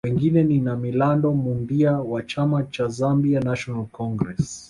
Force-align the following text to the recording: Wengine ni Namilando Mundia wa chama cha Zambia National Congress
Wengine 0.05 0.43
ni 0.43 0.59
Namilando 0.61 1.33
Mundia 1.33 1.91
wa 1.97 2.21
chama 2.23 2.63
cha 2.63 2.87
Zambia 2.87 3.39
National 3.39 3.85
Congress 3.87 4.59